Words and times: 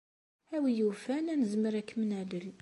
A 0.55 0.57
win 0.61 0.77
yufan, 0.79 1.31
ad 1.33 1.37
nezmer 1.41 1.73
ad 1.79 1.85
kem-nalel. 1.87 2.47